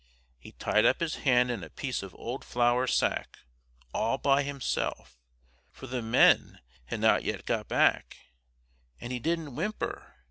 [0.39, 3.37] He tied up his hand in a piece of old flour sack,
[3.93, 5.15] all by himself,
[5.69, 8.17] for the men had not yet got back;
[8.99, 10.15] and he didn't whimper!